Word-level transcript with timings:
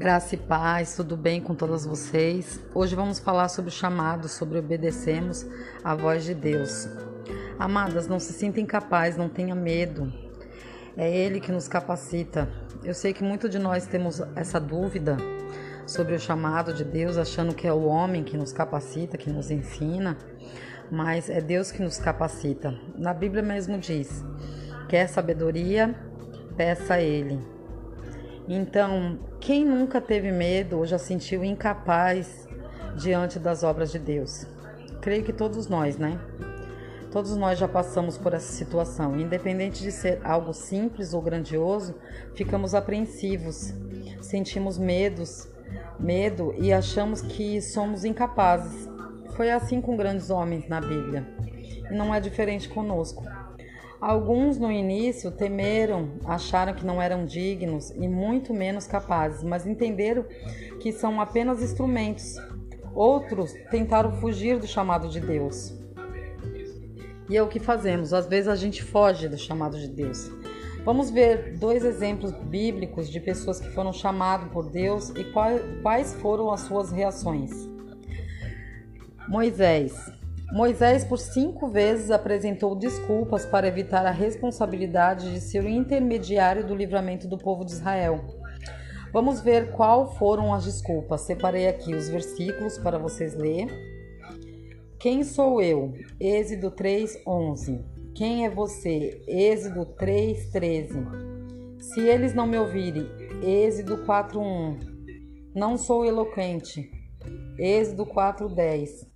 Graça 0.00 0.34
e 0.34 0.38
paz, 0.38 0.96
tudo 0.96 1.14
bem 1.14 1.42
com 1.42 1.54
todas 1.54 1.84
vocês? 1.84 2.58
Hoje 2.74 2.96
vamos 2.96 3.18
falar 3.18 3.50
sobre 3.50 3.68
o 3.68 3.72
chamado, 3.72 4.28
sobre 4.28 4.58
obedecemos 4.58 5.46
a 5.84 5.94
voz 5.94 6.24
de 6.24 6.32
Deus. 6.32 6.88
Amadas, 7.58 8.08
não 8.08 8.18
se 8.18 8.32
sinta 8.32 8.62
incapaz, 8.62 9.18
não 9.18 9.28
tenha 9.28 9.54
medo. 9.54 10.10
É 10.96 11.14
Ele 11.14 11.38
que 11.38 11.52
nos 11.52 11.68
capacita. 11.68 12.48
Eu 12.82 12.94
sei 12.94 13.12
que 13.12 13.22
muito 13.22 13.46
de 13.46 13.58
nós 13.58 13.86
temos 13.86 14.22
essa 14.34 14.58
dúvida 14.58 15.18
sobre 15.86 16.14
o 16.14 16.18
chamado 16.18 16.72
de 16.72 16.82
Deus, 16.82 17.18
achando 17.18 17.54
que 17.54 17.66
é 17.66 17.72
o 17.72 17.84
homem 17.84 18.24
que 18.24 18.38
nos 18.38 18.54
capacita, 18.54 19.18
que 19.18 19.28
nos 19.28 19.50
ensina, 19.50 20.16
mas 20.90 21.28
é 21.28 21.42
Deus 21.42 21.70
que 21.70 21.82
nos 21.82 21.98
capacita. 21.98 22.74
Na 22.96 23.12
Bíblia 23.12 23.42
mesmo 23.42 23.76
diz: 23.76 24.24
quer 24.88 25.08
sabedoria, 25.08 25.94
peça 26.56 26.94
a 26.94 27.02
Ele. 27.02 27.38
Então, 28.48 29.28
quem 29.40 29.64
nunca 29.64 30.00
teve 30.00 30.30
medo 30.30 30.76
ou 30.76 30.86
já 30.86 30.98
sentiu 30.98 31.42
incapaz 31.42 32.46
diante 32.94 33.38
das 33.38 33.62
obras 33.62 33.90
de 33.90 33.98
Deus? 33.98 34.46
Creio 35.00 35.24
que 35.24 35.32
todos 35.32 35.66
nós, 35.66 35.96
né? 35.96 36.20
Todos 37.10 37.34
nós 37.36 37.58
já 37.58 37.66
passamos 37.66 38.18
por 38.18 38.34
essa 38.34 38.52
situação. 38.52 39.18
Independente 39.18 39.82
de 39.82 39.90
ser 39.90 40.20
algo 40.22 40.52
simples 40.52 41.14
ou 41.14 41.22
grandioso, 41.22 41.94
ficamos 42.34 42.74
apreensivos, 42.74 43.72
sentimos 44.20 44.76
medos, 44.76 45.48
medo 45.98 46.54
e 46.58 46.70
achamos 46.70 47.22
que 47.22 47.62
somos 47.62 48.04
incapazes. 48.04 48.88
Foi 49.34 49.50
assim 49.50 49.80
com 49.80 49.96
grandes 49.96 50.28
homens 50.28 50.68
na 50.68 50.80
Bíblia. 50.82 51.26
E 51.90 51.94
não 51.94 52.14
é 52.14 52.20
diferente 52.20 52.68
conosco. 52.68 53.24
Alguns 54.00 54.58
no 54.58 54.72
início 54.72 55.30
temeram, 55.30 56.12
acharam 56.24 56.72
que 56.72 56.86
não 56.86 57.02
eram 57.02 57.26
dignos 57.26 57.90
e 57.90 58.08
muito 58.08 58.54
menos 58.54 58.86
capazes, 58.86 59.44
mas 59.44 59.66
entenderam 59.66 60.24
que 60.80 60.90
são 60.90 61.20
apenas 61.20 61.62
instrumentos. 61.62 62.36
Outros 62.94 63.52
tentaram 63.70 64.12
fugir 64.12 64.58
do 64.58 64.66
chamado 64.66 65.08
de 65.08 65.20
Deus. 65.20 65.78
E 67.28 67.36
é 67.36 67.42
o 67.42 67.48
que 67.48 67.60
fazemos, 67.60 68.14
às 68.14 68.26
vezes 68.26 68.48
a 68.48 68.56
gente 68.56 68.82
foge 68.82 69.28
do 69.28 69.36
chamado 69.36 69.78
de 69.78 69.86
Deus. 69.86 70.30
Vamos 70.82 71.10
ver 71.10 71.58
dois 71.58 71.84
exemplos 71.84 72.32
bíblicos 72.32 73.10
de 73.10 73.20
pessoas 73.20 73.60
que 73.60 73.68
foram 73.68 73.92
chamadas 73.92 74.50
por 74.50 74.70
Deus 74.70 75.10
e 75.10 75.24
quais 75.82 76.14
foram 76.14 76.50
as 76.50 76.60
suas 76.60 76.90
reações. 76.90 77.50
Moisés. 79.28 80.19
Moisés, 80.52 81.04
por 81.04 81.18
cinco 81.18 81.68
vezes, 81.68 82.10
apresentou 82.10 82.74
desculpas 82.74 83.46
para 83.46 83.68
evitar 83.68 84.04
a 84.04 84.10
responsabilidade 84.10 85.32
de 85.32 85.40
ser 85.40 85.62
o 85.62 85.68
intermediário 85.68 86.66
do 86.66 86.74
livramento 86.74 87.28
do 87.28 87.38
povo 87.38 87.64
de 87.64 87.72
Israel. 87.72 88.24
Vamos 89.12 89.40
ver 89.40 89.70
qual 89.72 90.12
foram 90.16 90.52
as 90.52 90.64
desculpas. 90.64 91.20
Separei 91.20 91.68
aqui 91.68 91.94
os 91.94 92.08
versículos 92.08 92.78
para 92.78 92.98
vocês 92.98 93.34
lerem. 93.34 93.68
Quem 94.98 95.22
sou 95.22 95.62
eu? 95.62 95.92
Êxodo 96.20 96.72
3:11. 96.72 97.84
Quem 98.14 98.44
é 98.44 98.50
você? 98.50 99.22
Êxodo 99.28 99.86
3:13. 99.96 101.06
Se 101.78 102.00
eles 102.00 102.34
não 102.34 102.46
me 102.46 102.58
ouvirem, 102.58 103.08
Êxodo 103.42 104.04
4:1. 104.04 104.78
Não 105.54 105.76
sou 105.76 106.04
eloquente. 106.04 106.90
Êxodo 107.58 108.04
4:10. 108.04 109.09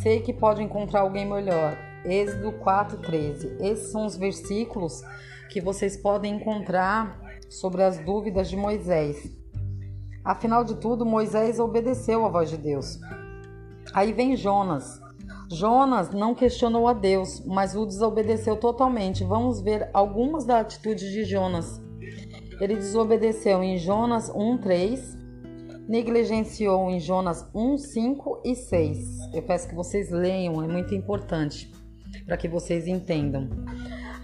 Sei 0.00 0.20
que 0.20 0.32
pode 0.32 0.62
encontrar 0.62 1.00
alguém 1.00 1.24
melhor. 1.24 1.76
Êxodo 2.04 2.52
4:13. 2.52 3.56
Esses 3.60 3.92
são 3.92 4.06
os 4.06 4.16
versículos 4.16 5.02
que 5.50 5.60
vocês 5.60 5.96
podem 5.96 6.36
encontrar 6.36 7.20
sobre 7.48 7.82
as 7.82 7.98
dúvidas 7.98 8.48
de 8.48 8.56
Moisés. 8.56 9.30
Afinal 10.24 10.64
de 10.64 10.76
tudo, 10.76 11.04
Moisés 11.04 11.60
obedeceu 11.60 12.24
à 12.24 12.28
voz 12.28 12.50
de 12.50 12.56
Deus. 12.56 12.98
Aí 13.92 14.12
vem 14.12 14.36
Jonas. 14.36 15.00
Jonas 15.50 16.10
não 16.10 16.34
questionou 16.34 16.88
a 16.88 16.94
Deus, 16.94 17.44
mas 17.44 17.76
o 17.76 17.84
desobedeceu 17.84 18.56
totalmente. 18.56 19.22
Vamos 19.22 19.60
ver 19.60 19.90
algumas 19.92 20.44
das 20.44 20.62
atitudes 20.62 21.10
de 21.12 21.24
Jonas. 21.24 21.80
Ele 22.60 22.74
desobedeceu 22.74 23.62
em 23.62 23.76
Jonas 23.76 24.30
1:3, 24.30 25.18
negligenciou 25.92 26.88
em 26.88 26.98
Jonas 26.98 27.46
1, 27.54 27.76
5 27.76 28.40
e 28.46 28.56
6. 28.56 29.34
Eu 29.34 29.42
peço 29.42 29.68
que 29.68 29.74
vocês 29.74 30.10
leiam, 30.10 30.62
é 30.62 30.66
muito 30.66 30.94
importante 30.94 31.70
para 32.24 32.38
que 32.38 32.48
vocês 32.48 32.86
entendam. 32.86 33.50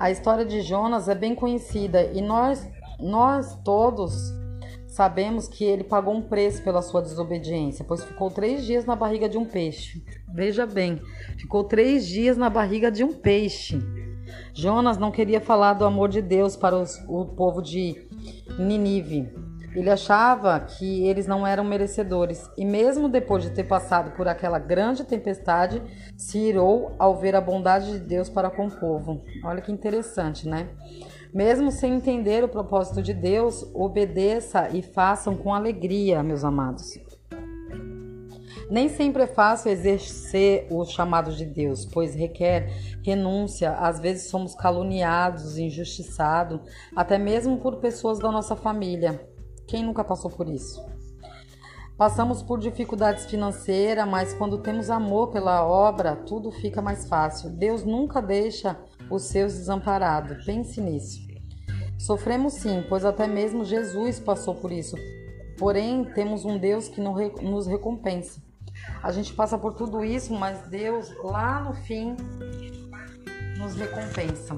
A 0.00 0.10
história 0.10 0.46
de 0.46 0.62
Jonas 0.62 1.10
é 1.10 1.14
bem 1.14 1.34
conhecida 1.34 2.04
e 2.04 2.22
nós, 2.22 2.66
nós 2.98 3.54
todos 3.62 4.14
sabemos 4.86 5.46
que 5.46 5.62
ele 5.62 5.84
pagou 5.84 6.14
um 6.14 6.22
preço 6.22 6.62
pela 6.64 6.80
sua 6.80 7.02
desobediência, 7.02 7.84
pois 7.86 8.02
ficou 8.02 8.30
três 8.30 8.64
dias 8.64 8.86
na 8.86 8.96
barriga 8.96 9.28
de 9.28 9.36
um 9.36 9.44
peixe. 9.44 10.02
Veja 10.32 10.64
bem, 10.64 10.98
ficou 11.36 11.64
três 11.64 12.06
dias 12.06 12.38
na 12.38 12.48
barriga 12.48 12.90
de 12.90 13.04
um 13.04 13.12
peixe. 13.12 13.78
Jonas 14.54 14.96
não 14.96 15.10
queria 15.10 15.38
falar 15.40 15.74
do 15.74 15.84
amor 15.84 16.08
de 16.08 16.22
Deus 16.22 16.56
para 16.56 16.80
os, 16.80 16.98
o 17.06 17.26
povo 17.26 17.60
de 17.60 18.08
Ninive 18.58 19.47
ele 19.74 19.90
achava 19.90 20.58
que 20.60 21.06
eles 21.06 21.26
não 21.26 21.46
eram 21.46 21.64
merecedores 21.64 22.50
e, 22.56 22.64
mesmo 22.64 23.08
depois 23.08 23.42
de 23.42 23.50
ter 23.50 23.64
passado 23.64 24.12
por 24.12 24.26
aquela 24.26 24.58
grande 24.58 25.04
tempestade, 25.04 25.82
se 26.16 26.38
irou 26.38 26.94
ao 26.98 27.16
ver 27.16 27.36
a 27.36 27.40
bondade 27.40 27.92
de 27.92 27.98
Deus 27.98 28.28
para 28.28 28.50
com 28.50 28.66
o 28.66 28.70
povo. 28.70 29.22
Olha 29.44 29.60
que 29.60 29.72
interessante, 29.72 30.48
né? 30.48 30.68
Mesmo 31.32 31.70
sem 31.70 31.94
entender 31.94 32.42
o 32.42 32.48
propósito 32.48 33.02
de 33.02 33.12
Deus, 33.12 33.66
obedeça 33.74 34.70
e 34.70 34.82
façam 34.82 35.36
com 35.36 35.52
alegria, 35.52 36.22
meus 36.22 36.42
amados. 36.42 36.98
Nem 38.70 38.88
sempre 38.88 39.22
é 39.22 39.26
fácil 39.26 39.70
exercer 39.70 40.66
o 40.70 40.84
chamado 40.84 41.32
de 41.32 41.44
Deus, 41.44 41.86
pois 41.86 42.14
requer 42.14 42.70
renúncia. 43.02 43.72
Às 43.72 43.98
vezes 43.98 44.28
somos 44.28 44.54
caluniados, 44.54 45.56
injustiçados, 45.56 46.60
até 46.94 47.16
mesmo 47.16 47.58
por 47.58 47.76
pessoas 47.76 48.18
da 48.18 48.30
nossa 48.30 48.54
família. 48.54 49.20
Quem 49.68 49.84
nunca 49.84 50.02
passou 50.02 50.30
por 50.30 50.48
isso? 50.48 50.82
Passamos 51.98 52.42
por 52.42 52.58
dificuldades 52.58 53.26
financeiras, 53.26 54.08
mas 54.08 54.32
quando 54.32 54.58
temos 54.58 54.88
amor 54.88 55.28
pela 55.28 55.62
obra, 55.66 56.16
tudo 56.16 56.50
fica 56.50 56.80
mais 56.80 57.06
fácil. 57.06 57.50
Deus 57.50 57.84
nunca 57.84 58.22
deixa 58.22 58.78
os 59.10 59.24
seus 59.24 59.52
desamparados. 59.52 60.44
Pense 60.44 60.80
nisso. 60.80 61.20
Sofremos 61.98 62.54
sim, 62.54 62.82
pois 62.88 63.04
até 63.04 63.26
mesmo 63.26 63.64
Jesus 63.64 64.18
passou 64.18 64.54
por 64.54 64.72
isso. 64.72 64.96
Porém, 65.58 66.04
temos 66.14 66.44
um 66.44 66.56
Deus 66.56 66.88
que 66.88 67.00
nos 67.00 67.66
recompensa. 67.66 68.40
A 69.02 69.12
gente 69.12 69.34
passa 69.34 69.58
por 69.58 69.74
tudo 69.74 70.04
isso, 70.04 70.32
mas 70.32 70.62
Deus, 70.68 71.12
lá 71.22 71.60
no 71.60 71.74
fim, 71.74 72.16
nos 73.58 73.74
recompensa. 73.74 74.56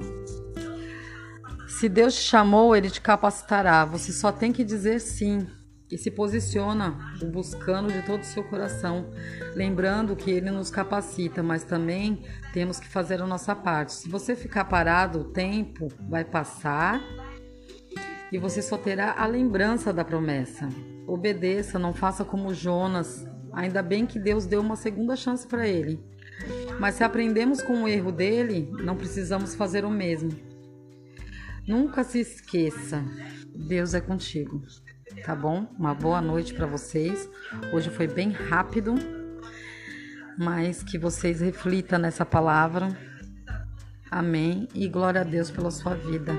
Se 1.71 1.89
Deus 1.89 2.15
te 2.15 2.23
chamou, 2.23 2.75
Ele 2.75 2.91
te 2.91 3.01
capacitará. 3.01 3.85
Você 3.85 4.13
só 4.13 4.33
tem 4.33 4.53
que 4.53 4.65
dizer 4.65 5.01
sim 5.01 5.47
e 5.91 5.97
se 5.97 6.11
posiciona 6.11 6.97
buscando 7.33 7.93
de 7.93 8.03
todo 8.03 8.21
o 8.21 8.27
seu 8.27 8.45
coração, 8.45 9.11
lembrando 9.55 10.15
que 10.15 10.31
Ele 10.31 10.51
nos 10.51 10.71
capacita, 10.71 11.43
mas 11.43 11.65
também 11.65 12.23
temos 12.53 12.79
que 12.79 12.89
fazer 12.89 13.23
a 13.23 13.27
nossa 13.27 13.55
parte. 13.55 13.93
Se 13.93 14.09
você 14.09 14.37
ficar 14.37 14.65
parado, 14.67 15.21
o 15.21 15.25
tempo 15.25 15.89
vai 16.09 16.25
passar 16.25 17.01
e 18.31 18.39
você 18.39 18.61
só 18.61 18.77
terá 18.77 19.15
a 19.17 19.27
lembrança 19.27 19.93
da 19.93 20.05
promessa. 20.05 20.69
Obedeça, 21.07 21.79
não 21.79 21.95
faça 21.95 22.25
como 22.25 22.53
Jonas. 22.53 23.27
Ainda 23.53 23.83
bem 23.83 24.07
que 24.07 24.19
Deus 24.19 24.45
deu 24.45 24.61
uma 24.61 24.77
segunda 24.77 25.17
chance 25.17 25.47
para 25.47 25.67
ele. 25.67 25.99
Mas 26.79 26.97
se 26.97 27.05
aprendemos 27.05 27.63
com 27.63 27.85
o 27.85 27.89
erro 27.89 28.13
dele, 28.13 28.71
não 28.83 28.97
precisamos 28.97 29.55
fazer 29.55 29.85
o 29.85 29.91
mesmo. 29.91 30.50
Nunca 31.67 32.03
se 32.03 32.21
esqueça, 32.21 33.05
Deus 33.55 33.95
é 33.95 34.01
contigo. 34.01 34.63
Tá 35.25 35.35
bom? 35.35 35.67
Uma 35.79 35.95
boa 35.95 36.21
noite 36.21 36.55
para 36.55 36.67
vocês. 36.67 37.29
Hoje 37.73 37.91
foi 37.91 38.07
bem 38.07 38.31
rápido, 38.31 38.95
mas 40.39 40.83
que 40.83 40.99
vocês 40.99 41.41
reflitam 41.41 41.99
nessa 41.99 42.25
palavra. 42.25 42.89
Amém 44.11 44.69
e 44.75 44.89
glória 44.89 45.21
a 45.21 45.25
Deus 45.25 45.51
pela 45.51 45.71
sua 45.71 45.95
vida. 45.95 46.33